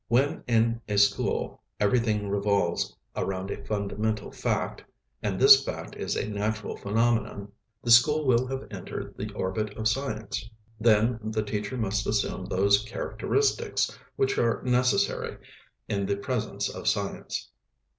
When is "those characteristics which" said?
12.45-14.39